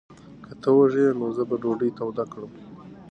که 0.43 0.51
ته 0.61 0.69
وږی 0.75 1.01
یې، 1.05 1.11
نو 1.19 1.27
زه 1.35 1.43
به 1.49 1.55
ډوډۍ 1.61 1.89
توده 1.97 2.23
کړم. 2.31 2.51